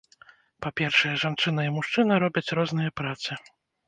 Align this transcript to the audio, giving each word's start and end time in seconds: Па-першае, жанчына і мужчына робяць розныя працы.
Па-першае, 0.65 1.11
жанчына 1.23 1.65
і 1.67 1.73
мужчына 1.75 2.17
робяць 2.23 2.53
розныя 2.61 2.95
працы. 3.03 3.39